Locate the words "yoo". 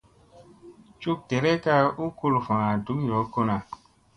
3.07-3.25